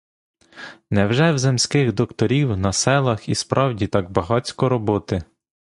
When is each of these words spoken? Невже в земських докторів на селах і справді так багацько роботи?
Невже 0.91 1.31
в 1.31 1.37
земських 1.37 1.93
докторів 1.93 2.57
на 2.57 2.73
селах 2.73 3.29
і 3.29 3.35
справді 3.35 3.87
так 3.87 4.11
багацько 4.11 4.69
роботи? 4.69 5.21